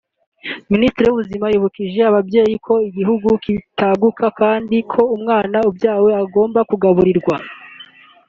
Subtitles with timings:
[0.71, 7.35] Minisitiri w’Ubuzima yibukije ababyeyi ko igihugu kitaguka kandi ko umwana ubyawe agomba kugaburirwa